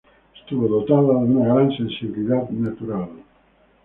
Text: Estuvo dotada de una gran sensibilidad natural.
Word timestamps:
Estuvo 0.35 0.67
dotada 0.67 1.09
de 1.13 1.29
una 1.31 1.53
gran 1.53 1.71
sensibilidad 1.77 2.49
natural. 2.49 3.07